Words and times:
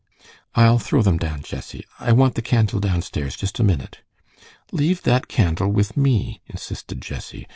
"I'll 0.55 0.79
throw 0.79 1.03
them 1.03 1.19
down, 1.19 1.43
Jessie. 1.43 1.85
I 1.99 2.11
want 2.11 2.33
the 2.33 2.41
candle 2.41 2.79
downstairs 2.79 3.35
just 3.35 3.59
a 3.59 3.63
minute." 3.63 3.99
"Leave 4.71 5.03
that 5.03 5.27
candle 5.27 5.69
with 5.71 5.95
me," 5.95 6.41
insisted 6.47 7.03
Jessie. 7.03 7.45